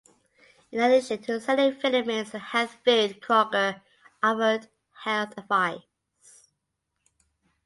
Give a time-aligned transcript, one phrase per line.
[0.71, 3.81] In addition to selling vitamins and health food Kroeger
[4.23, 4.67] offered
[5.03, 6.47] health advice.